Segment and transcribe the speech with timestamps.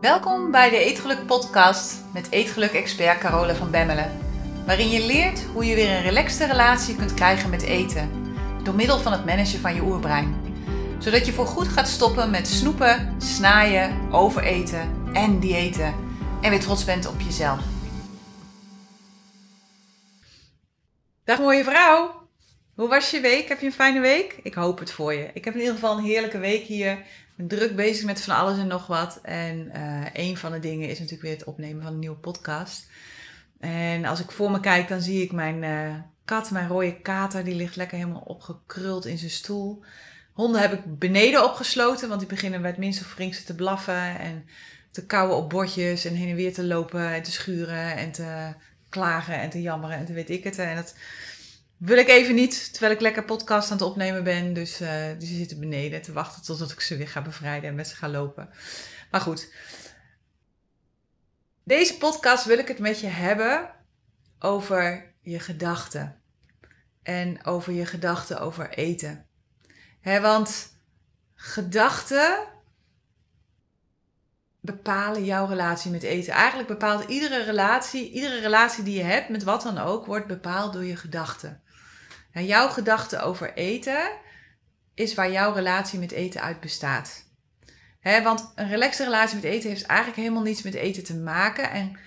[0.00, 4.18] Welkom bij de Eetgeluk Podcast met Eetgeluk-expert Carole van Bemmelen.
[4.66, 8.10] Waarin je leert hoe je weer een relaxte relatie kunt krijgen met eten.
[8.62, 10.34] Door middel van het managen van je oerbrein.
[10.98, 15.94] Zodat je voorgoed gaat stoppen met snoepen, snaaien, overeten en diëten.
[16.42, 17.60] En weer trots bent op jezelf.
[21.24, 22.28] Dag mooie vrouw!
[22.74, 23.48] Hoe was je week?
[23.48, 24.38] Heb je een fijne week?
[24.42, 25.30] Ik hoop het voor je.
[25.34, 26.98] Ik heb in ieder geval een heerlijke week hier.
[27.48, 29.18] Druk bezig met van alles en nog wat.
[29.22, 32.86] En uh, een van de dingen is natuurlijk weer het opnemen van een nieuwe podcast.
[33.60, 37.44] En als ik voor me kijk, dan zie ik mijn uh, kat, mijn rode kater,
[37.44, 39.82] die ligt lekker helemaal opgekruld in zijn stoel.
[40.32, 44.46] Honden heb ik beneden opgesloten, want die beginnen bij het minste of te blaffen en
[44.90, 48.54] te kauwen op bordjes en heen en weer te lopen en te schuren en te
[48.88, 50.58] klagen en te jammeren en te weet ik het.
[50.58, 50.94] En dat
[51.80, 54.52] wil ik even niet, terwijl ik lekker podcast aan het opnemen ben.
[54.52, 57.88] Dus uh, die zitten beneden te wachten totdat ik ze weer ga bevrijden en met
[57.88, 58.50] ze ga lopen.
[59.10, 59.52] Maar goed.
[61.64, 63.70] Deze podcast wil ik het met je hebben
[64.38, 66.20] over je gedachten.
[67.02, 69.26] En over je gedachten over eten.
[70.00, 70.76] He, want
[71.34, 72.38] gedachten
[74.60, 76.32] bepalen jouw relatie met eten.
[76.32, 80.72] Eigenlijk bepaalt iedere relatie, iedere relatie die je hebt met wat dan ook, wordt bepaald
[80.72, 81.62] door je gedachten.
[82.32, 84.10] En jouw gedachte over eten
[84.94, 87.28] is waar jouw relatie met eten uit bestaat.
[88.02, 91.70] Want een relaxte relatie met eten heeft eigenlijk helemaal niets met eten te maken.
[91.70, 91.98] En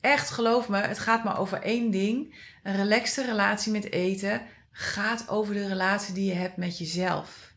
[0.00, 2.34] echt, geloof me, het gaat maar over één ding.
[2.62, 7.54] Een relaxte relatie met eten gaat over de relatie die je hebt met jezelf.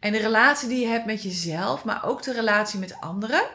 [0.00, 3.48] En de relatie die je hebt met jezelf, maar ook de relatie met anderen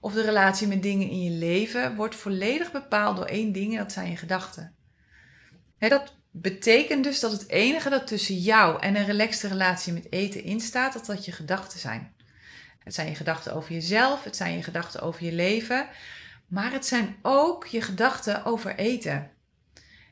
[0.00, 3.78] of de relatie met dingen in je leven, wordt volledig bepaald door één ding en
[3.78, 4.74] dat zijn je gedachten.
[5.78, 10.12] He, dat betekent dus dat het enige dat tussen jou en een relaxte relatie met
[10.12, 12.14] eten instaat, dat dat je gedachten zijn.
[12.78, 15.88] Het zijn je gedachten over jezelf, het zijn je gedachten over je leven,
[16.46, 19.30] maar het zijn ook je gedachten over eten.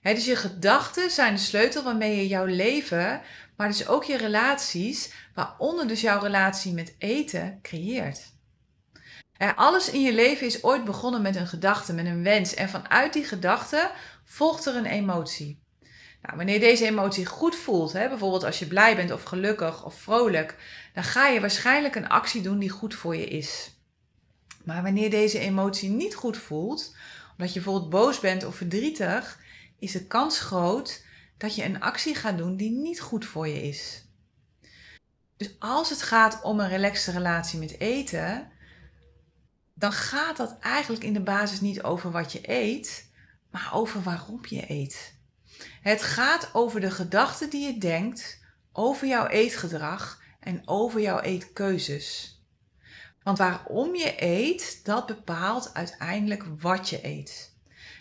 [0.02, 3.20] dus je gedachten zijn de sleutel waarmee je jouw leven,
[3.56, 8.34] maar dus ook je relaties, waaronder dus jouw relatie met eten, creëert.
[9.54, 12.54] alles in je leven is ooit begonnen met een gedachte, met een wens.
[12.54, 13.90] En vanuit die gedachte
[14.24, 15.65] volgt er een emotie.
[16.26, 19.94] Nou, wanneer deze emotie goed voelt, hè, bijvoorbeeld als je blij bent of gelukkig of
[19.94, 20.56] vrolijk,
[20.94, 23.70] dan ga je waarschijnlijk een actie doen die goed voor je is.
[24.64, 26.96] Maar wanneer deze emotie niet goed voelt,
[27.30, 29.40] omdat je bijvoorbeeld boos bent of verdrietig,
[29.78, 31.04] is de kans groot
[31.36, 34.04] dat je een actie gaat doen die niet goed voor je is.
[35.36, 38.50] Dus als het gaat om een relaxte relatie met eten,
[39.74, 43.10] dan gaat dat eigenlijk in de basis niet over wat je eet,
[43.50, 45.15] maar over waarom je eet.
[45.82, 48.40] Het gaat over de gedachten die je denkt
[48.72, 52.40] over jouw eetgedrag en over jouw eetkeuzes.
[53.22, 57.54] Want waarom je eet, dat bepaalt uiteindelijk wat je eet.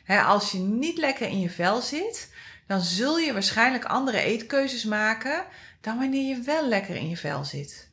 [0.07, 2.33] als je niet lekker in je vel zit,
[2.67, 5.45] dan zul je waarschijnlijk andere eetkeuzes maken
[5.81, 7.89] dan wanneer je wel lekker in je vel zit.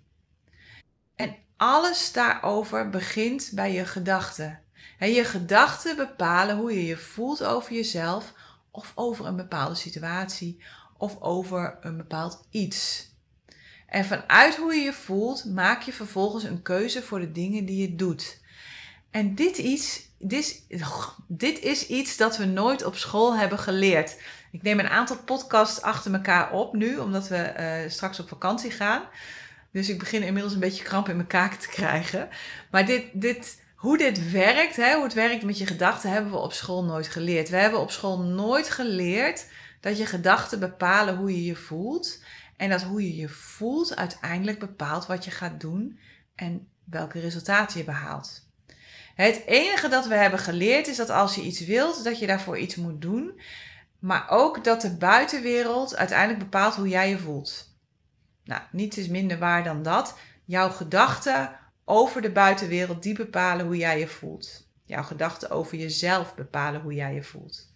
[1.17, 4.61] En alles daarover begint bij je gedachten.
[4.99, 8.33] je gedachten bepalen hoe je je voelt over jezelf,
[8.73, 10.63] of over een bepaalde situatie
[10.97, 13.11] of over een bepaald iets.
[13.87, 17.81] En vanuit hoe je je voelt, maak je vervolgens een keuze voor de dingen die
[17.81, 18.41] je doet.
[19.11, 20.65] En dit, iets, dit,
[21.29, 24.21] dit is iets dat we nooit op school hebben geleerd.
[24.53, 28.71] Ik neem een aantal podcasts achter elkaar op nu, omdat we uh, straks op vakantie
[28.71, 29.03] gaan.
[29.73, 32.29] Dus ik begin inmiddels een beetje kramp in mijn kaken te krijgen.
[32.71, 36.39] Maar dit, dit, hoe dit werkt, hè, hoe het werkt met je gedachten, hebben we
[36.39, 37.49] op school nooit geleerd.
[37.49, 39.47] We hebben op school nooit geleerd
[39.81, 42.23] dat je gedachten bepalen hoe je je voelt.
[42.57, 45.99] En dat hoe je je voelt uiteindelijk bepaalt wat je gaat doen
[46.35, 48.49] en welke resultaten je behaalt.
[49.15, 52.59] Het enige dat we hebben geleerd is dat als je iets wilt, dat je daarvoor
[52.59, 53.41] iets moet doen.
[53.99, 57.77] Maar ook dat de buitenwereld uiteindelijk bepaalt hoe jij je voelt.
[58.45, 60.19] Nou, niets is minder waar dan dat.
[60.45, 64.67] Jouw gedachten over de buitenwereld, die bepalen hoe jij je voelt.
[64.85, 67.71] Jouw gedachten over jezelf bepalen hoe jij je voelt.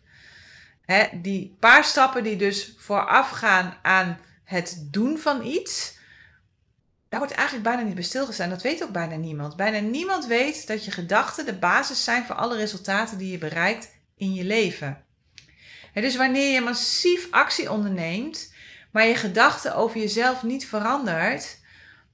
[1.12, 5.98] die paar stappen die dus voorafgaan aan het doen van iets,
[7.08, 8.50] daar wordt eigenlijk bijna niet bij stilgestaan.
[8.50, 9.56] Dat weet ook bijna niemand.
[9.56, 13.88] Bijna niemand weet dat je gedachten de basis zijn voor alle resultaten die je bereikt
[14.16, 15.04] in je leven.
[15.92, 18.52] dus wanneer je massief actie onderneemt,
[18.90, 21.58] maar je gedachten over jezelf niet verandert,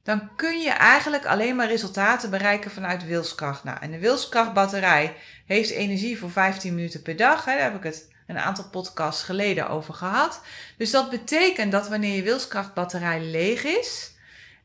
[0.02, 3.64] dan kun je eigenlijk alleen maar resultaten bereiken vanuit wilskracht.
[3.64, 5.16] Nou, en de wilskrachtbatterij
[5.46, 7.44] heeft energie voor 15 minuten per dag.
[7.44, 10.42] Hè, daar heb ik het een aantal podcasts geleden over gehad.
[10.76, 14.10] Dus dat betekent dat wanneer je wilskrachtbatterij leeg is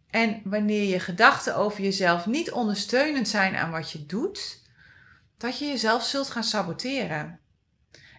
[0.10, 4.62] En wanneer je gedachten over jezelf niet ondersteunend zijn aan wat je doet,
[5.38, 7.39] dat je jezelf zult gaan saboteren.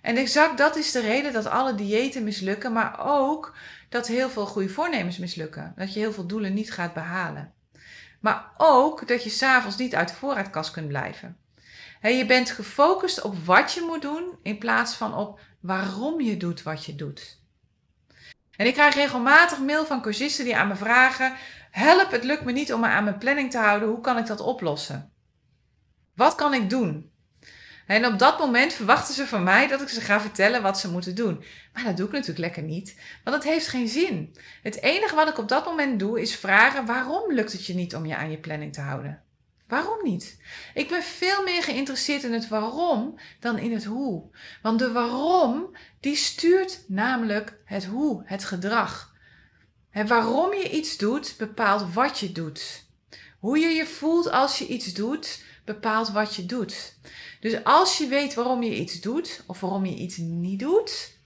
[0.03, 3.57] En exact dat is de reden dat alle diëten mislukken, maar ook
[3.89, 5.73] dat heel veel goede voornemens mislukken.
[5.77, 7.53] Dat je heel veel doelen niet gaat behalen.
[8.21, 11.37] Maar ook dat je s'avonds niet uit de voorraadkast kunt blijven.
[12.03, 16.63] je bent gefocust op wat je moet doen in plaats van op waarom je doet
[16.63, 17.41] wat je doet.
[18.57, 21.35] En ik krijg regelmatig mail van cursisten die aan me vragen:
[21.71, 23.89] Help, het lukt me niet om me aan mijn planning te houden.
[23.89, 25.13] Hoe kan ik dat oplossen?
[26.15, 27.11] Wat kan ik doen?
[27.89, 30.91] En op dat moment verwachten ze van mij dat ik ze ga vertellen wat ze
[30.91, 31.45] moeten doen.
[31.73, 34.37] Maar dat doe ik natuurlijk lekker niet, want het heeft geen zin.
[34.63, 37.95] Het enige wat ik op dat moment doe is vragen: waarom lukt het je niet
[37.95, 39.23] om je aan je planning te houden?
[39.69, 40.41] Waarom niet?
[40.75, 44.31] Ik ben veel meer geïnteresseerd in het waarom dan in het hoe.
[44.63, 49.13] Want de waarom, die stuurt namelijk het hoe, het gedrag.
[49.91, 52.87] En waarom je iets doet, bepaalt wat je doet.
[53.39, 56.97] Hoe je je voelt als je iets doet, bepaalt wat je doet.
[57.41, 61.19] Dus als je weet waarom je iets doet of waarom je iets niet doet,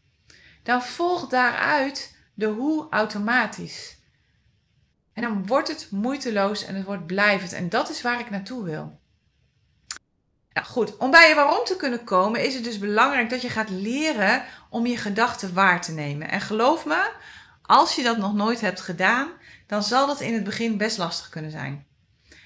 [0.62, 3.97] dan volgt daaruit de hoe automatisch.
[5.12, 7.53] En dan wordt het moeiteloos en het wordt blijvend.
[7.53, 9.00] En dat is waar ik naartoe wil.
[10.53, 13.49] Nou goed, om bij je waarom te kunnen komen is het dus belangrijk dat je
[13.49, 16.31] gaat leren om je gedachten waar te nemen.
[16.31, 17.11] En geloof me,
[17.62, 19.29] als je dat nog nooit hebt gedaan,
[19.67, 21.87] dan zal dat in het begin best lastig kunnen zijn.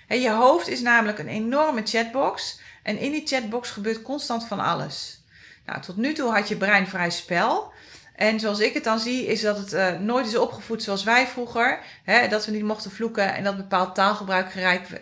[0.09, 5.21] Je hoofd is namelijk een enorme chatbox en in die chatbox gebeurt constant van alles.
[5.65, 7.73] Nou, tot nu toe had je brein vrij spel.
[8.15, 11.27] En zoals ik het dan zie, is dat het uh, nooit is opgevoed zoals wij
[11.27, 11.81] vroeger.
[12.05, 14.51] Hè, dat we niet mochten vloeken en dat bepaald taalgebruik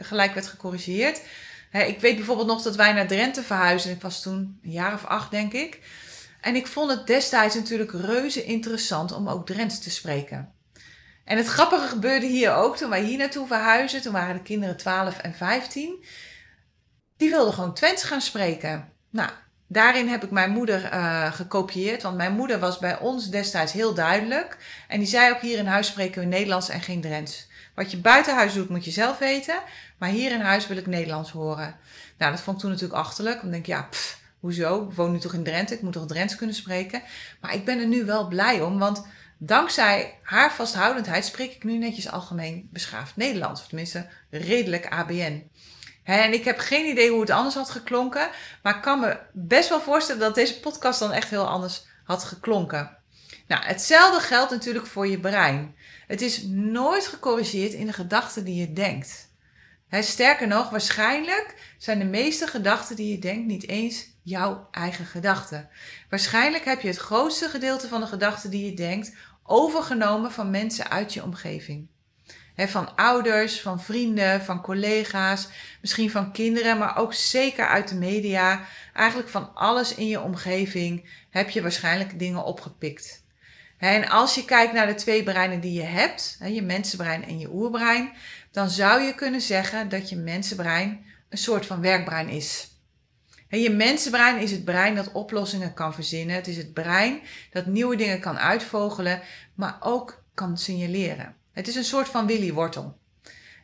[0.01, 1.21] gelijk, werd gecorrigeerd.
[1.71, 3.93] Hè, ik weet bijvoorbeeld nog dat wij naar Drenthe verhuisden.
[3.93, 5.81] Ik was toen een jaar of acht, denk ik.
[6.41, 10.53] En ik vond het destijds natuurlijk reuze interessant om ook Drents te spreken.
[11.25, 14.03] En het grappige gebeurde hier ook toen wij hier naartoe verhuisden.
[14.03, 16.05] Toen waren de kinderen 12 en 15.
[17.25, 18.89] Die wilden gewoon Twents gaan spreken.
[19.11, 19.31] Nou,
[19.67, 22.03] daarin heb ik mijn moeder uh, gekopieerd.
[22.03, 24.57] Want mijn moeder was bij ons destijds heel duidelijk.
[24.89, 27.49] En die zei ook hier in huis spreken we Nederlands en geen Drents.
[27.75, 29.59] Wat je buiten huis doet moet je zelf weten.
[29.99, 31.77] Maar hier in huis wil ik Nederlands horen.
[32.19, 33.41] Nou, dat vond ik toen natuurlijk achterlijk.
[33.41, 34.89] Dan denk ik, ja, pff, hoezo?
[34.89, 35.75] Ik woon nu toch in Drenthe?
[35.75, 37.03] Ik moet toch Drents kunnen spreken?
[37.41, 39.07] Maar ik ben er nu wel blij om, want
[39.39, 43.61] dankzij haar vasthoudendheid spreek ik nu netjes algemeen beschaafd Nederlands.
[43.61, 45.51] Of tenminste, redelijk ABN.
[46.05, 48.29] En ik heb geen idee hoe het anders had geklonken.
[48.63, 52.25] Maar ik kan me best wel voorstellen dat deze podcast dan echt heel anders had
[52.25, 52.97] geklonken.
[53.47, 55.77] Nou, hetzelfde geldt natuurlijk voor je brein.
[56.07, 59.33] Het is nooit gecorrigeerd in de gedachten die je denkt.
[59.91, 65.69] sterker nog, waarschijnlijk zijn de meeste gedachten die je denkt niet eens jouw eigen gedachten.
[66.09, 70.91] Waarschijnlijk heb je het grootste gedeelte van de gedachten die je denkt overgenomen van mensen
[70.91, 71.89] uit je omgeving
[72.57, 75.49] van ouders, van vrienden, van collega's,
[75.81, 78.61] misschien van kinderen, maar ook zeker uit de media.
[78.93, 83.23] Eigenlijk van alles in je omgeving heb je waarschijnlijk dingen opgepikt.
[83.79, 87.53] En als je kijkt naar de twee breinen die je hebt, je mensenbrein en je
[87.53, 88.13] oerbrein,
[88.51, 92.69] dan zou je kunnen zeggen dat je mensenbrein een soort van werkbrein is.
[93.49, 96.37] je mensenbrein is het brein dat oplossingen kan verzinnen.
[96.37, 99.21] Het is het brein dat nieuwe dingen kan uitvogelen,
[99.55, 101.37] maar ook kan signaleren.
[101.55, 102.99] Het is een soort van Willy Wortel.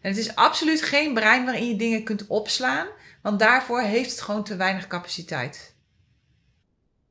[0.00, 2.86] En het is absoluut geen brein waarin je dingen kunt opslaan,
[3.22, 5.74] want daarvoor heeft het gewoon te weinig capaciteit.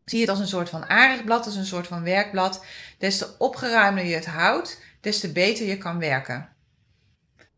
[0.05, 2.65] Zie het als een soort van aardigblad, als een soort van werkblad.
[2.97, 6.49] Des te opgeruimder je het houdt, des te beter je kan werken.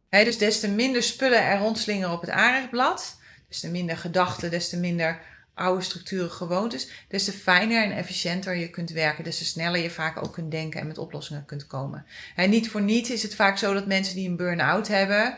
[0.10, 4.70] dus des te minder spullen er rondslingeren op het aardigblad, des te minder gedachten, des
[4.70, 5.22] te minder
[5.54, 9.90] oude structuren gewoontes, des te fijner en efficiënter je kunt werken, des te sneller je
[9.90, 12.06] vaak ook kunt denken en met oplossingen kunt komen.
[12.36, 15.36] En niet voor niets is het vaak zo dat mensen die een burn-out hebben,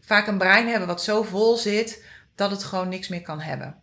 [0.00, 3.82] vaak een brein hebben wat zo vol zit dat het gewoon niks meer kan hebben.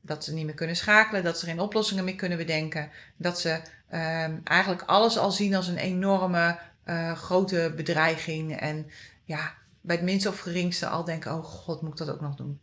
[0.00, 3.50] Dat ze niet meer kunnen schakelen, dat ze geen oplossingen meer kunnen bedenken, dat ze
[3.92, 8.90] um, eigenlijk alles al zien als een enorme uh, grote bedreiging en
[9.24, 12.36] ja, bij het minste of geringste al denken, oh god, moet ik dat ook nog
[12.36, 12.60] doen.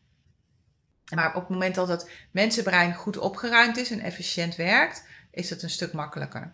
[1.15, 5.63] Maar op het moment dat het mensenbrein goed opgeruimd is en efficiënt werkt, is het
[5.63, 6.53] een stuk makkelijker.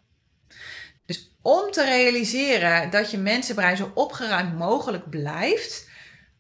[1.06, 5.90] Dus om te realiseren dat je mensenbrein zo opgeruimd mogelijk blijft,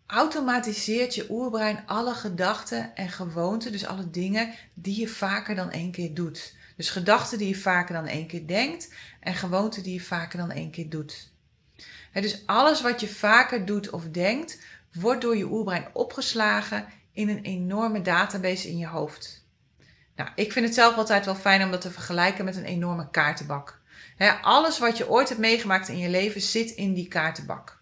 [0.06, 5.92] automatiseert je oerbrein alle gedachten en gewoonten, dus alle dingen die je vaker dan één
[5.92, 6.56] keer doet.
[6.76, 10.52] Dus gedachten die je vaker dan één keer denkt en gewoonten die je vaker dan
[10.52, 11.32] één keer doet.
[12.14, 14.60] dus alles wat je vaker doet of denkt,
[14.94, 19.44] wordt door je oerbrein opgeslagen in een enorme database in je hoofd.
[20.16, 23.10] Nou, ik vind het zelf altijd wel fijn om dat te vergelijken met een enorme
[23.10, 23.82] kaartenbak.
[24.42, 27.80] alles wat je ooit hebt meegemaakt in je leven zit in die kaartenbak.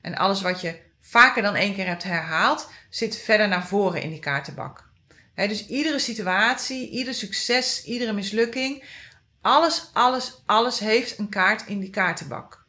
[0.00, 4.10] En alles wat je vaker dan één keer hebt herhaald, zit verder naar voren in
[4.10, 4.88] die kaartenbak.
[5.34, 8.84] dus iedere situatie, ieder succes, iedere mislukking,
[9.40, 12.59] alles, alles, alles heeft een kaart in die kaartenbak.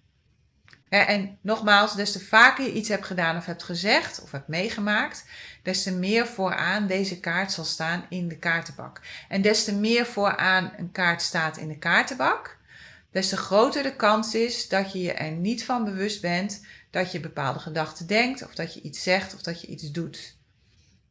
[0.98, 5.26] En nogmaals, des te vaker je iets hebt gedaan of hebt gezegd of hebt meegemaakt,
[5.64, 9.02] des te meer vooraan deze kaart zal staan in de kaartenbak.
[9.30, 12.58] En des te meer vooraan een kaart staat in de kaartenbak,
[13.12, 17.12] des te groter de kans is dat je je er niet van bewust bent dat
[17.12, 20.36] je bepaalde gedachten denkt, of dat je iets zegt, of dat je iets doet.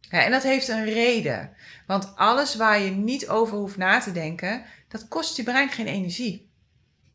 [0.09, 1.53] en dat heeft een reden.
[1.87, 5.87] Want alles waar je niet over hoeft na te denken, dat kost je brein geen
[5.87, 6.51] energie.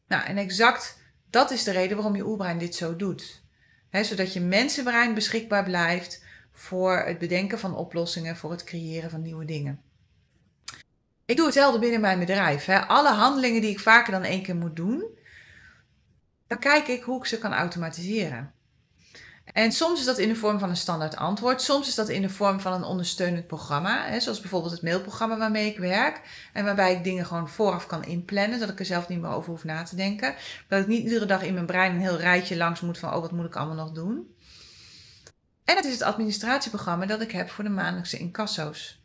[0.07, 0.97] Nou, en exact
[1.29, 3.43] dat is de reden waarom je oerbrein dit zo doet.
[3.91, 9.45] zodat je mensenbrein beschikbaar blijft voor het bedenken van oplossingen, voor het creëren van nieuwe
[9.45, 9.81] dingen.
[11.25, 12.69] Ik doe hetzelfde binnen mijn bedrijf.
[12.69, 15.03] Alle handelingen die ik vaker dan één keer moet doen,
[16.47, 18.53] dan kijk ik hoe ik ze kan automatiseren.
[19.55, 21.61] En soms is dat in de vorm van een standaard antwoord.
[21.61, 24.05] Soms is dat in de vorm van een ondersteunend programma.
[24.07, 26.21] Hè, zoals bijvoorbeeld het mailprogramma waarmee ik werk.
[26.53, 28.59] En waarbij ik dingen gewoon vooraf kan inplannen.
[28.59, 30.35] Dat ik er zelf niet meer over hoef na te denken.
[30.67, 33.13] Dat ik niet iedere dag in mijn brein een heel rijtje langs moet van...
[33.13, 34.35] oh, wat moet ik allemaal nog doen?
[35.65, 39.03] En het is het administratieprogramma dat ik heb voor de maandelijkse incasso's.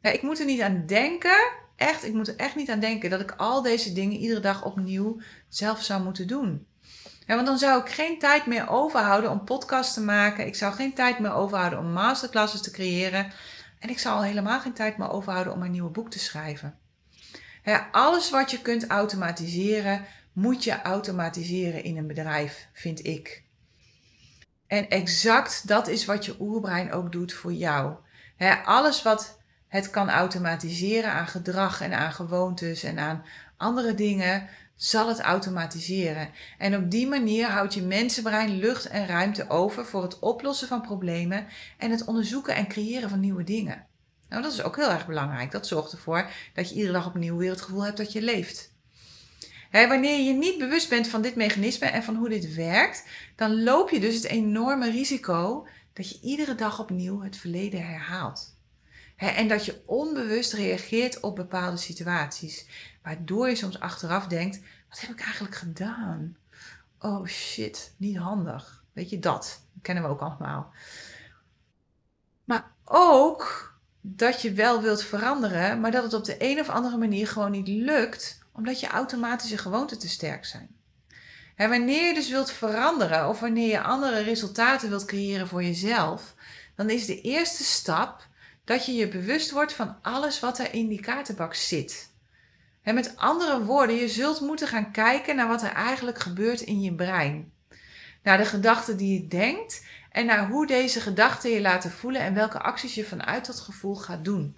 [0.00, 1.52] Ja, ik moet er niet aan denken.
[1.76, 4.64] Echt, ik moet er echt niet aan denken dat ik al deze dingen iedere dag
[4.64, 6.66] opnieuw zelf zou moeten doen.
[7.26, 10.46] Ja, want dan zou ik geen tijd meer overhouden om podcasts te maken.
[10.46, 13.32] Ik zou geen tijd meer overhouden om masterclasses te creëren.
[13.78, 16.78] En ik zou al helemaal geen tijd meer overhouden om een nieuwe boek te schrijven.
[17.90, 23.42] Alles wat je kunt automatiseren, moet je automatiseren in een bedrijf, vind ik.
[24.66, 27.94] En exact dat is wat je oerbrein ook doet voor jou.
[28.64, 29.38] alles wat
[29.68, 33.24] het kan automatiseren aan gedrag en aan gewoontes en aan
[33.56, 36.30] andere dingen, zal het automatiseren.
[36.58, 40.80] En op die manier houdt je mensenbrein lucht en ruimte over voor het oplossen van
[40.80, 41.46] problemen
[41.78, 43.86] en het onderzoeken en creëren van nieuwe dingen.
[44.28, 45.50] Nou, dat is ook heel erg belangrijk.
[45.50, 48.72] Dat zorgt ervoor dat je iedere dag opnieuw weer het gevoel hebt dat je leeft.
[49.70, 53.04] wanneer je niet bewust bent van dit mechanisme en van hoe dit werkt,
[53.36, 58.53] dan loop je dus het enorme risico dat je iedere dag opnieuw het verleden herhaalt.
[59.16, 62.66] En dat je onbewust reageert op bepaalde situaties.
[63.02, 66.36] Waardoor je soms achteraf denkt: wat heb ik eigenlijk gedaan?
[66.98, 68.84] Oh shit, niet handig.
[68.92, 69.62] Weet je dat?
[69.72, 70.72] Dat kennen we ook allemaal.
[72.44, 76.96] Maar ook dat je wel wilt veranderen, maar dat het op de een of andere
[76.96, 80.68] manier gewoon niet lukt, omdat je automatische gewoonten te sterk zijn.
[81.56, 86.34] Wanneer je dus wilt veranderen of wanneer je andere resultaten wilt creëren voor jezelf,
[86.74, 88.26] dan is de eerste stap
[88.64, 92.12] dat je je bewust wordt van alles wat er in die kaartenbak zit.
[92.82, 96.94] Met andere woorden, je zult moeten gaan kijken naar wat er eigenlijk gebeurt in je
[96.94, 97.52] brein.
[98.22, 102.34] Naar de gedachten die je denkt en naar hoe deze gedachten je laten voelen en
[102.34, 104.56] welke acties je vanuit dat gevoel gaat doen.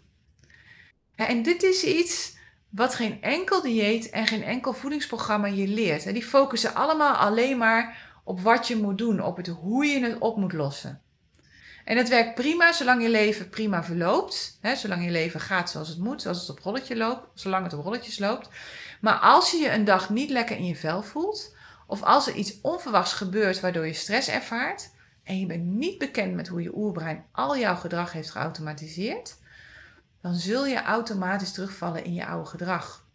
[1.15, 2.37] En dit is iets
[2.69, 6.13] wat geen enkel dieet en geen enkel voedingsprogramma je leert.
[6.13, 10.19] Die focussen allemaal alleen maar op wat je moet doen, op het hoe je het
[10.19, 11.03] op moet lossen.
[11.87, 14.59] En het werkt prima zolang je leven prima verloopt.
[14.61, 17.73] Hè, zolang je leven gaat zoals het moet, zoals het op rolletje loopt, zolang het
[17.73, 18.49] op rolletjes loopt.
[19.01, 21.55] Maar als je je een dag niet lekker in je vel voelt,
[21.87, 24.91] of als er iets onverwachts gebeurt waardoor je stress ervaart,
[25.23, 29.37] en je bent niet bekend met hoe je oerbrein al jouw gedrag heeft geautomatiseerd,
[30.23, 33.06] dan zul je automatisch terugvallen in je oude gedrag.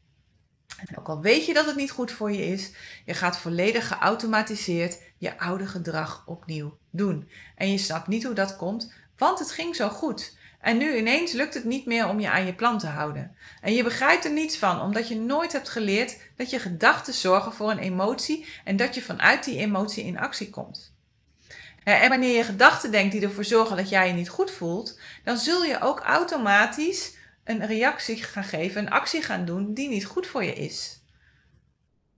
[0.77, 2.71] En ook al weet je dat het niet goed voor je is,
[3.05, 7.29] je gaat volledig geautomatiseerd je oude gedrag opnieuw doen.
[7.55, 10.37] En je snapt niet hoe dat komt, want het ging zo goed.
[10.59, 13.35] En nu ineens lukt het niet meer om je aan je plan te houden.
[13.61, 17.53] En je begrijpt er niets van, omdat je nooit hebt geleerd dat je gedachten zorgen
[17.53, 20.93] voor een emotie en dat je vanuit die emotie in actie komt.
[21.83, 25.37] En wanneer je gedachten denkt die ervoor zorgen dat jij je niet goed voelt, dan
[25.37, 27.15] zul je ook automatisch
[27.51, 31.01] een reactie gaan geven, een actie gaan doen die niet goed voor je is.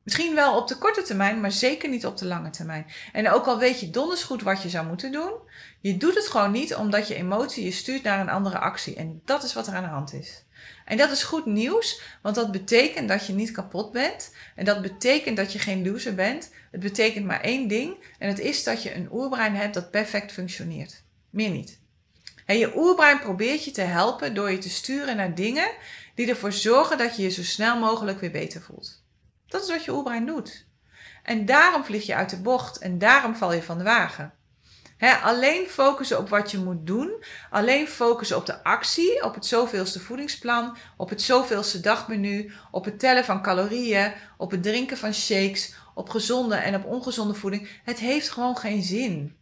[0.04, 2.86] Misschien wel op de korte termijn, maar zeker niet op de lange termijn.
[3.12, 5.32] En ook al weet je donders goed wat je zou moeten doen,
[5.80, 8.96] je doet het gewoon niet omdat je emotie je stuurt naar een andere actie.
[8.96, 10.46] En dat is wat er aan de hand is.
[10.86, 14.36] En dat is goed nieuws, want dat betekent dat je niet kapot bent.
[14.56, 16.52] En dat betekent dat je geen loser bent.
[16.72, 20.32] Het betekent maar één ding, en dat is dat je een oerbrein hebt dat perfect
[20.32, 21.04] functioneert.
[21.30, 21.82] Meer niet.
[22.46, 25.72] En je oerbrein probeert je te helpen door je te sturen naar dingen
[26.16, 29.04] die ervoor zorgen dat je je zo snel mogelijk weer beter voelt.
[29.48, 30.66] Dat is wat je oerbrein doet.
[31.24, 34.34] En daarom vlieg je uit de bocht en daarom val je van de wagen.
[35.24, 40.00] alleen focussen op wat je moet doen, alleen focussen op de actie, op het zoveelste
[40.00, 45.74] voedingsplan, op het zoveelste dagmenu, op het tellen van calorieën, op het drinken van shakes,
[45.94, 47.70] op gezonde en op ongezonde voeding.
[47.84, 49.38] Het heeft gewoon geen zin.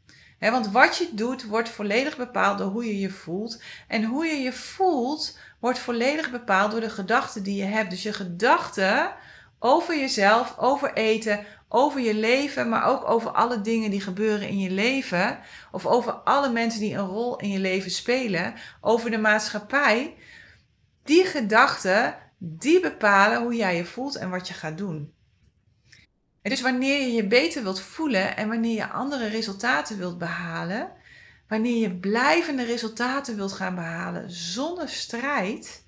[0.49, 3.61] Want wat je doet wordt volledig bepaald door hoe je je voelt.
[3.87, 7.89] En hoe je je voelt wordt volledig bepaald door de gedachten die je hebt.
[7.89, 9.13] Dus je gedachten
[9.59, 14.59] over jezelf, over eten, over je leven, maar ook over alle dingen die gebeuren in
[14.59, 15.39] je leven.
[15.71, 18.53] Of over alle mensen die een rol in je leven spelen.
[18.81, 20.15] Over de maatschappij.
[21.03, 25.13] Die gedachten, die bepalen hoe jij je voelt en wat je gaat doen.
[26.41, 30.91] Dus wanneer je je beter wilt voelen en wanneer je andere resultaten wilt behalen,
[31.47, 35.83] wanneer je blijvende resultaten wilt gaan behalen zonder strijd,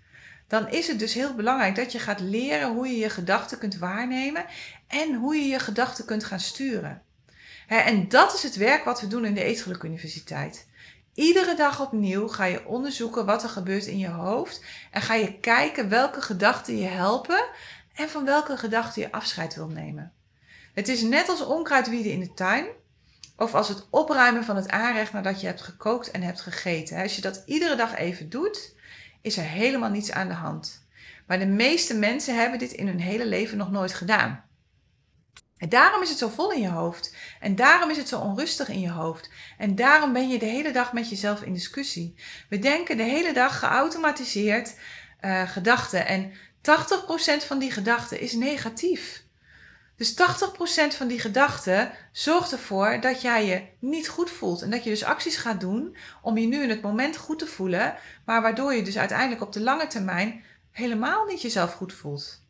[0.47, 3.77] dan is het dus heel belangrijk dat je gaat leren hoe je je gedachten kunt
[3.77, 4.45] waarnemen
[4.87, 7.01] en hoe je je gedachten kunt gaan sturen.
[7.67, 10.67] En dat is het werk wat we doen in de Eetgeluk Universiteit.
[11.13, 15.39] Iedere dag opnieuw ga je onderzoeken wat er gebeurt in je hoofd en ga je
[15.39, 17.45] kijken welke gedachten je helpen
[17.93, 20.11] en van welke gedachten je afscheid wilt nemen.
[20.73, 22.65] Het is net als onkruidwieden in de tuin
[23.37, 27.01] of als het opruimen van het aanrecht nadat je hebt gekookt en hebt gegeten.
[27.01, 28.75] Als je dat iedere dag even doet,
[29.21, 30.87] is er helemaal niets aan de hand.
[31.27, 34.43] Maar de meeste mensen hebben dit in hun hele leven nog nooit gedaan.
[35.57, 37.15] En daarom is het zo vol in je hoofd.
[37.39, 39.29] En daarom is het zo onrustig in je hoofd.
[39.57, 42.15] En daarom ben je de hele dag met jezelf in discussie.
[42.49, 44.75] We denken de hele dag geautomatiseerd
[45.21, 46.07] uh, gedachten.
[46.07, 46.33] En 80%
[47.47, 49.22] van die gedachten is negatief.
[50.03, 50.15] Dus
[50.93, 54.61] 80% van die gedachten zorgt ervoor dat jij je niet goed voelt.
[54.61, 57.45] En dat je dus acties gaat doen om je nu in het moment goed te
[57.47, 57.95] voelen.
[58.25, 62.41] Maar waardoor je dus uiteindelijk op de lange termijn helemaal niet jezelf goed voelt.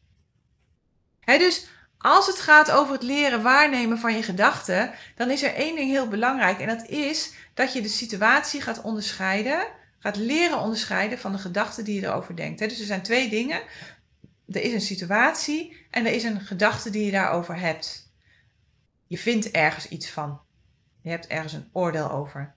[1.19, 1.67] He, dus
[1.97, 5.89] als het gaat over het leren waarnemen van je gedachten, dan is er één ding
[5.89, 6.59] heel belangrijk.
[6.59, 9.67] En dat is dat je de situatie gaat onderscheiden,
[9.99, 12.59] gaat leren onderscheiden van de gedachten die je erover denkt.
[12.59, 13.61] Dus er zijn twee dingen.
[14.53, 18.11] Er is een situatie en er is een gedachte die je daarover hebt.
[19.07, 20.41] Je vindt ergens iets van.
[21.01, 22.53] Je hebt ergens een oordeel over.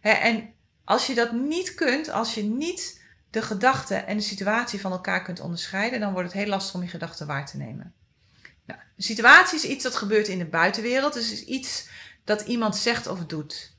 [0.00, 0.54] En
[0.84, 5.22] als je dat niet kunt, als je niet de gedachte en de situatie van elkaar
[5.22, 7.94] kunt onderscheiden, dan wordt het heel lastig om je gedachten waar te nemen.
[8.64, 11.12] Nou, een situatie is iets dat gebeurt in de buitenwereld.
[11.12, 11.88] Dus is iets
[12.24, 13.75] dat iemand zegt of doet.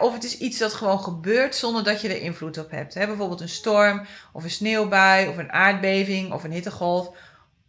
[0.00, 2.94] Of het is iets dat gewoon gebeurt zonder dat je er invloed op hebt.
[2.94, 7.16] bijvoorbeeld een storm, of een sneeuwbui, of een aardbeving, of een hittegolf,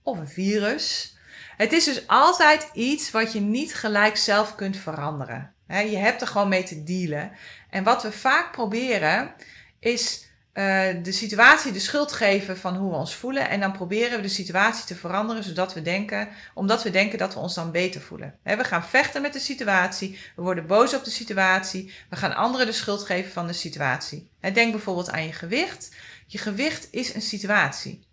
[0.04, 1.16] of een virus.
[1.58, 5.54] Het is dus altijd iets wat je niet gelijk zelf kunt veranderen.
[5.68, 7.32] je hebt er gewoon mee te dealen.
[7.70, 9.34] En wat we vaak proberen
[9.80, 10.27] is
[10.58, 13.50] uh, de situatie de schuld geven van hoe we ons voelen.
[13.50, 17.34] En dan proberen we de situatie te veranderen zodat we denken, omdat we denken dat
[17.34, 18.36] we ons dan beter voelen.
[18.44, 22.66] we gaan vechten met de situatie, we worden boos op de situatie, we gaan anderen
[22.66, 24.30] de schuld geven van de situatie.
[24.54, 25.96] denk bijvoorbeeld aan je gewicht.
[26.28, 28.06] Je gewicht is een situatie.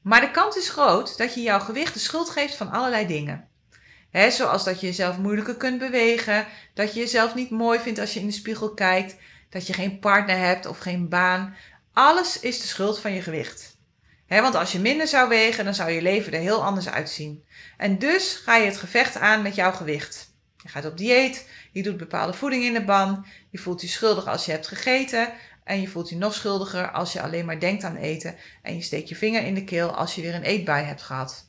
[0.00, 3.48] Maar de kans is groot dat je jouw gewicht de schuld geeft van allerlei dingen.
[4.30, 8.20] zoals dat je jezelf moeilijker kunt bewegen, dat je jezelf niet mooi vindt als je
[8.20, 9.16] in de spiegel kijkt,
[9.50, 11.54] dat je geen partner hebt of geen baan.
[11.92, 13.78] Alles is de schuld van je gewicht.
[14.28, 17.44] want als je minder zou wegen, dan zou je leven er heel anders uitzien.
[17.76, 20.34] En dus ga je het gevecht aan met jouw gewicht.
[20.62, 24.26] Je gaat op dieet, je doet bepaalde voeding in de ban, je voelt je schuldig
[24.26, 25.32] als je hebt gegeten
[25.64, 28.82] en je voelt je nog schuldiger als je alleen maar denkt aan eten en je
[28.82, 31.48] steekt je vinger in de keel als je weer een eetbui hebt gehad.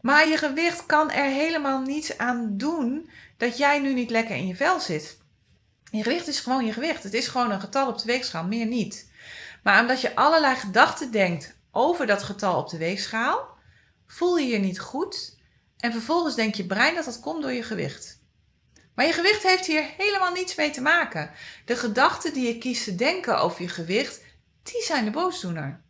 [0.00, 4.46] Maar je gewicht kan er helemaal niets aan doen dat jij nu niet lekker in
[4.46, 5.17] je vel zit.
[5.90, 7.02] Je gewicht is gewoon je gewicht.
[7.02, 9.10] Het is gewoon een getal op de weegschaal, meer niet.
[9.62, 13.56] Maar omdat je allerlei gedachten denkt over dat getal op de weegschaal,
[14.06, 15.36] voel je je niet goed.
[15.78, 18.18] En vervolgens denkt je brein dat dat komt door je gewicht.
[18.94, 21.30] Maar je gewicht heeft hier helemaal niets mee te maken.
[21.64, 24.20] De gedachten die je kiest te denken over je gewicht,
[24.62, 25.80] die zijn de boosdoener.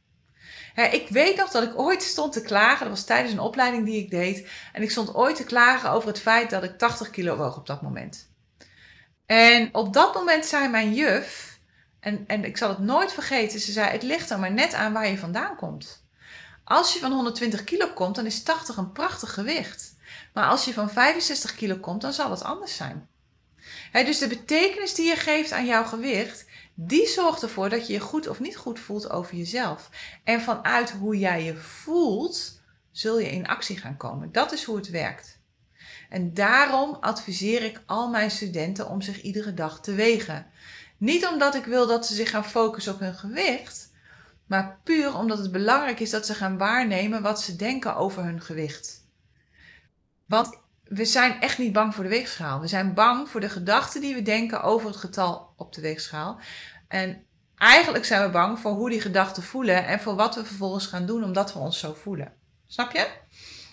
[0.75, 4.03] ik weet nog dat ik ooit stond te klagen, dat was tijdens een opleiding die
[4.03, 7.37] ik deed, en ik stond ooit te klagen over het feit dat ik 80 kilo
[7.37, 8.28] woog op dat moment.
[9.29, 11.59] En op dat moment zei mijn juf,
[12.01, 14.93] en, en ik zal het nooit vergeten, ze zei: Het ligt er maar net aan
[14.93, 16.05] waar je vandaan komt.
[16.65, 19.95] Als je van 120 kilo komt, dan is 80 een prachtig gewicht.
[20.33, 23.09] Maar als je van 65 kilo komt, dan zal het anders zijn.
[23.93, 28.01] dus de betekenis die je geeft aan jouw gewicht, die zorgt ervoor dat je je
[28.01, 29.91] goed of niet goed voelt over jezelf.
[30.25, 32.61] En vanuit hoe jij je voelt,
[32.91, 34.33] zul je in actie gaan komen.
[34.33, 35.38] Dat is hoe het werkt.
[36.09, 40.47] En daarom adviseer ik al mijn studenten om zich iedere dag te wegen.
[40.97, 43.93] Niet omdat ik wil dat ze zich gaan focussen op hun gewicht,
[44.47, 48.41] maar puur omdat het belangrijk is dat ze gaan waarnemen wat ze denken over hun
[48.41, 49.07] gewicht.
[50.27, 52.61] Want we zijn echt niet bang voor de weegschaal.
[52.61, 56.41] We zijn bang voor de gedachten die we denken over het getal op de weegschaal.
[56.89, 57.25] En
[57.57, 61.07] eigenlijk zijn we bang voor hoe die gedachten voelen en voor wat we vervolgens gaan
[61.07, 62.33] doen omdat we ons zo voelen.
[62.67, 63.09] Snap je?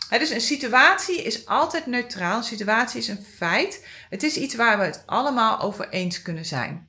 [0.09, 2.37] Dus een situatie is altijd neutraal.
[2.37, 3.85] Een situatie is een feit.
[4.09, 6.87] Het is iets waar we het allemaal over eens kunnen zijn.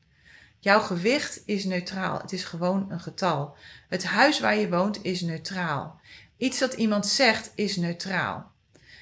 [0.58, 2.18] Jouw gewicht is neutraal.
[2.20, 3.56] Het is gewoon een getal.
[3.88, 6.00] Het huis waar je woont is neutraal.
[6.36, 8.50] Iets dat iemand zegt is neutraal.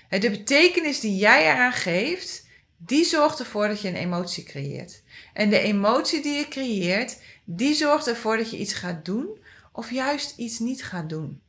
[0.08, 2.46] De betekenis die jij eraan geeft,
[2.76, 5.02] die zorgt ervoor dat je een emotie creëert.
[5.32, 9.38] En de emotie die je creëert, die zorgt ervoor dat je iets gaat doen
[9.72, 11.40] of juist iets niet gaat doen.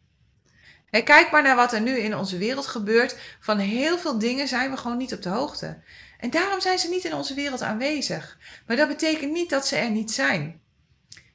[0.89, 3.17] Kijk maar naar wat er nu in onze wereld gebeurt.
[3.39, 5.77] Van heel veel dingen zijn we gewoon niet op de hoogte.
[6.19, 8.37] En daarom zijn ze niet in onze wereld aanwezig.
[8.67, 10.61] Maar dat betekent niet dat ze er niet zijn.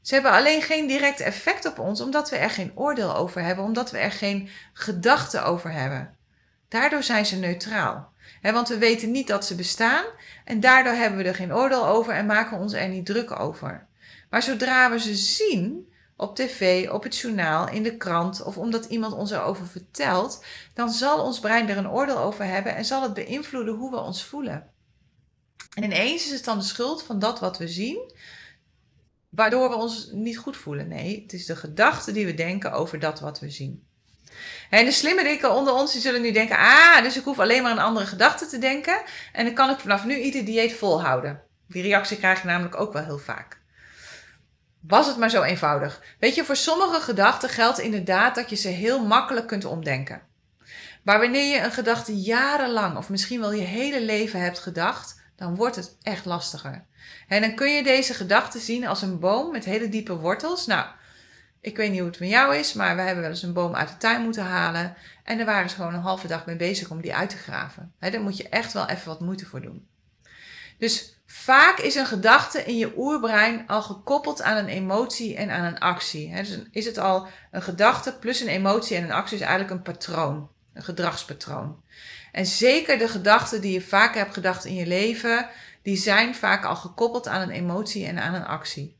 [0.02, 3.64] Ze hebben alleen geen direct effect op ons, omdat we er geen oordeel over hebben,
[3.64, 6.16] omdat we er geen gedachten over hebben.
[6.68, 8.12] Daardoor zijn ze neutraal.
[8.42, 10.04] want we weten niet dat ze bestaan
[10.44, 13.86] en daardoor hebben we er geen oordeel over en maken ons er niet druk over.
[14.30, 15.89] Maar zodra we ze zien,
[16.20, 20.90] op tv, op het journaal, in de krant of omdat iemand ons erover vertelt, dan
[20.90, 24.24] zal ons brein er een oordeel over hebben en zal het beïnvloeden hoe we ons
[24.24, 24.70] voelen.
[25.74, 28.12] En ineens is het dan de schuld van dat wat we zien,
[29.28, 30.88] waardoor we ons niet goed voelen.
[30.88, 33.86] Nee, het is de gedachte die we denken over dat wat we zien.
[34.70, 37.62] En de slimme dikken onder ons die zullen nu denken: ah, dus ik hoef alleen
[37.62, 39.02] maar een andere gedachte te denken
[39.32, 41.42] en dan kan ik vanaf nu ieder dieet volhouden.
[41.68, 43.59] Die reactie krijg ik namelijk ook wel heel vaak.
[44.80, 46.02] Was het maar zo eenvoudig.
[46.18, 50.22] Weet je, voor sommige gedachten geldt inderdaad dat je ze heel makkelijk kunt omdenken.
[51.02, 55.56] Maar wanneer je een gedachte jarenlang of misschien wel je hele leven hebt gedacht, dan
[55.56, 56.84] wordt het echt lastiger.
[57.28, 60.66] En dan kun je deze gedachte zien als een boom met hele diepe wortels.
[60.66, 60.86] Nou,
[61.60, 63.74] ik weet niet hoe het met jou is, maar we hebben wel eens een boom
[63.74, 64.94] uit de tuin moeten halen.
[65.24, 67.92] En daar waren ze gewoon een halve dag mee bezig om die uit te graven.
[67.98, 69.88] He, daar moet je echt wel even wat moeite voor doen.
[70.78, 75.64] Dus vaak is een gedachte in je oerbrein al gekoppeld aan een emotie en aan
[75.64, 76.34] een actie.
[76.34, 79.82] dus is het al een gedachte plus een emotie en een actie is eigenlijk een
[79.82, 81.82] patroon, een gedragspatroon.
[82.32, 85.48] En zeker de gedachten die je vaak hebt gedacht in je leven,
[85.82, 88.98] die zijn vaak al gekoppeld aan een emotie en aan een actie.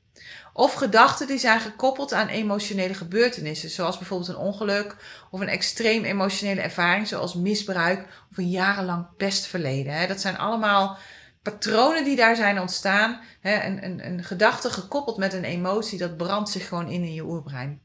[0.52, 4.96] Of gedachten die zijn gekoppeld aan emotionele gebeurtenissen, zoals bijvoorbeeld een ongeluk
[5.30, 10.08] of een extreem emotionele ervaring, zoals misbruik of een jarenlang pestverleden.
[10.08, 10.98] Dat zijn allemaal
[11.42, 13.20] patronen die daar zijn ontstaan.
[13.42, 17.24] Een, een, een gedachte gekoppeld met een emotie, dat brandt zich gewoon in in je
[17.24, 17.80] oerbrein.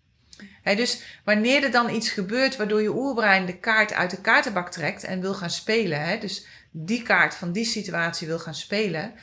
[0.63, 5.03] dus wanneer er dan iets gebeurt waardoor je oerbrein de kaart uit de kaartenbak trekt
[5.03, 9.13] en wil gaan spelen, dus die kaart van die situatie wil gaan spelen,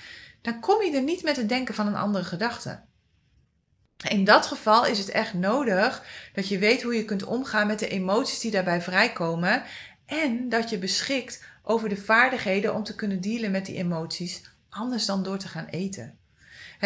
[0.42, 2.80] dan kom je er niet met het denken van een andere gedachte.
[4.08, 7.78] In dat geval is het echt nodig dat je weet hoe je kunt omgaan met
[7.78, 9.62] de emoties die daarbij vrijkomen
[10.06, 15.06] en dat je beschikt over de vaardigheden om te kunnen dealen met die emoties, anders
[15.06, 16.18] dan door te gaan eten.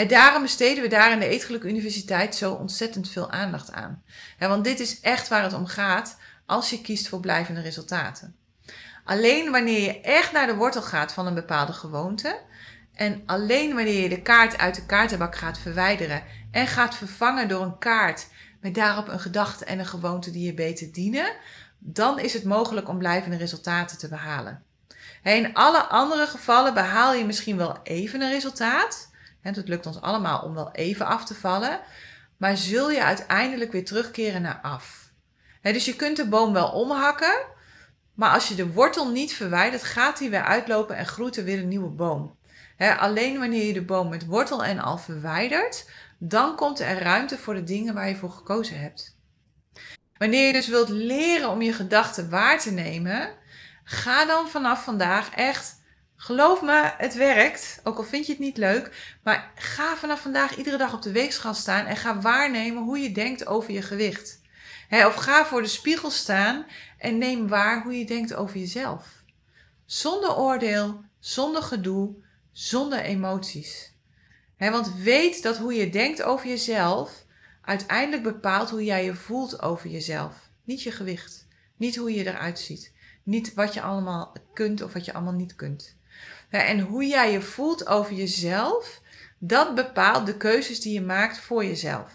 [0.08, 4.02] daarom besteden we daar in de Eetgeluk Universiteit zo ontzettend veel aandacht aan.
[4.38, 8.36] want dit is echt waar het om gaat als je kiest voor blijvende resultaten.
[9.04, 12.40] Alleen wanneer je echt naar de wortel gaat van een bepaalde gewoonte
[12.94, 17.62] en alleen wanneer je de kaart uit de kaartenbak gaat verwijderen en gaat vervangen door
[17.62, 18.26] een kaart
[18.60, 21.32] met daarop een gedachte en een gewoonte die je beter dienen,
[21.78, 24.65] dan is het mogelijk om blijvende resultaten te behalen.
[25.34, 29.10] In alle andere gevallen behaal je misschien wel even een resultaat.
[29.40, 31.80] Het lukt ons allemaal om wel even af te vallen.
[32.36, 35.12] Maar zul je uiteindelijk weer terugkeren naar af.
[35.62, 37.44] Dus je kunt de boom wel omhakken.
[38.14, 41.58] Maar als je de wortel niet verwijdert, gaat die weer uitlopen en groeit er weer
[41.58, 42.36] een nieuwe boom.
[42.98, 47.54] Alleen wanneer je de boom met wortel en al verwijdert, dan komt er ruimte voor
[47.54, 49.16] de dingen waar je voor gekozen hebt.
[50.18, 53.30] Wanneer je dus wilt leren om je gedachten waar te nemen,
[53.88, 55.80] Ga dan vanaf vandaag echt.
[56.16, 57.80] Geloof me, het werkt.
[57.84, 59.16] Ook al vind je het niet leuk.
[59.22, 63.12] Maar ga vanaf vandaag iedere dag op de weegschaal staan en ga waarnemen hoe je
[63.12, 64.40] denkt over je gewicht.
[64.90, 66.66] of ga voor de spiegel staan
[66.98, 69.06] en neem waar hoe je denkt over jezelf.
[69.84, 72.14] Zonder oordeel, zonder gedoe,
[72.52, 73.92] zonder emoties.
[74.58, 77.24] want weet dat hoe je denkt over jezelf
[77.62, 80.34] uiteindelijk bepaalt hoe jij je voelt over jezelf.
[80.64, 81.46] Niet je gewicht,
[81.76, 82.94] niet hoe je eruit ziet.
[83.26, 85.96] Niet wat je allemaal kunt of wat je allemaal niet kunt.
[86.50, 89.00] En hoe jij je voelt over jezelf,
[89.38, 92.12] dat bepaalt de keuzes die je maakt voor jezelf.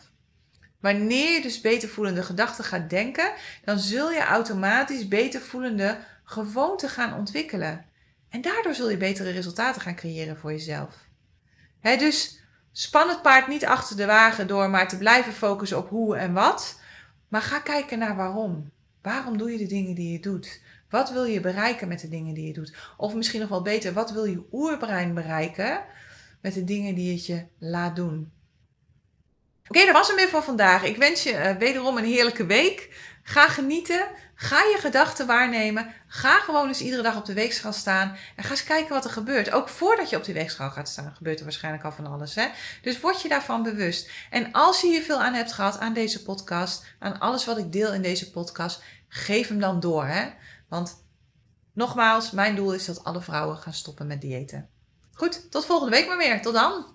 [0.80, 6.90] Wanneer je dus beter voelende gedachten gaat denken, dan zul je automatisch beter voelende gewoonten
[6.90, 7.86] gaan ontwikkelen.
[8.30, 10.96] En daardoor zul je betere resultaten gaan creëren voor jezelf.
[11.82, 16.18] dus span het paard niet achter de wagen door maar te blijven focussen op hoe
[16.18, 16.80] en wat,
[17.28, 18.72] maar ga kijken naar waarom.
[19.02, 20.62] Waarom doe je de dingen die je doet?
[20.92, 22.76] Wat wil je bereiken met de dingen die je doet?
[22.98, 25.84] Of misschien nog wel beter, wat wil je oerbrein bereiken
[26.42, 28.32] met de dingen die het je laat doen?
[29.68, 30.84] Oké, dat was hem weer voor vandaag.
[30.84, 32.90] Ik wens je uh, wederom een heerlijke week.
[33.24, 34.08] Ga genieten.
[34.36, 35.94] Ga je gedachten waarnemen.
[36.08, 38.18] Ga gewoon eens iedere dag op de weegschaal staan.
[38.36, 39.52] En ga eens kijken wat er gebeurt.
[39.52, 42.36] Ook voordat je op die weegschaal gaat staan, gebeurt er waarschijnlijk al van alles.
[42.36, 42.48] Hè?
[42.82, 44.10] Dus word je daarvan bewust.
[44.30, 47.72] En als je hier veel aan hebt gehad aan deze podcast, aan alles wat ik
[47.72, 50.06] deel in deze podcast, geef hem dan door.
[50.06, 50.30] Hè?
[50.72, 51.06] Want
[51.74, 54.70] nogmaals, mijn doel is dat alle vrouwen gaan stoppen met diëten.
[55.14, 56.42] Goed, tot volgende week maar weer.
[56.42, 56.86] Tot dan.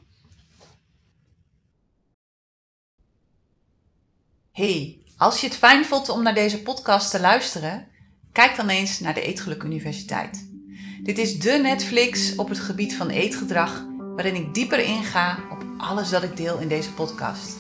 [4.53, 7.89] Hey, als je het fijn vond om naar deze podcast te luisteren,
[8.33, 10.49] kijk dan eens naar de Eetgeluk Universiteit.
[11.03, 16.11] Dit is de Netflix op het gebied van eetgedrag, waarin ik dieper inga op alles
[16.11, 17.57] dat ik deel in deze podcast.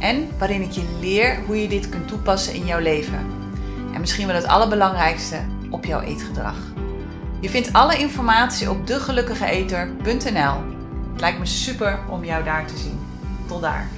[0.00, 3.45] En waarin ik je leer hoe je dit kunt toepassen in jouw leven.
[3.96, 6.56] En misschien wel het allerbelangrijkste, op jouw eetgedrag.
[7.40, 10.54] Je vindt alle informatie op degelukkigeeter.nl.
[11.12, 12.98] Het lijkt me super om jou daar te zien.
[13.46, 13.88] Tot daar.